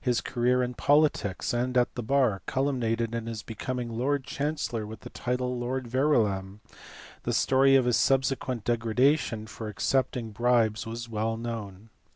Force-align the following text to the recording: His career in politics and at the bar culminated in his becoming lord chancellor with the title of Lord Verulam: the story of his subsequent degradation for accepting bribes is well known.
His 0.00 0.20
career 0.20 0.60
in 0.64 0.74
politics 0.74 1.54
and 1.54 1.78
at 1.78 1.94
the 1.94 2.02
bar 2.02 2.42
culminated 2.46 3.14
in 3.14 3.26
his 3.26 3.44
becoming 3.44 3.88
lord 3.90 4.24
chancellor 4.24 4.84
with 4.88 5.02
the 5.02 5.10
title 5.10 5.52
of 5.52 5.58
Lord 5.60 5.86
Verulam: 5.86 6.58
the 7.22 7.32
story 7.32 7.76
of 7.76 7.84
his 7.84 7.96
subsequent 7.96 8.64
degradation 8.64 9.46
for 9.46 9.68
accepting 9.68 10.32
bribes 10.32 10.84
is 10.84 11.08
well 11.08 11.36
known. 11.36 11.90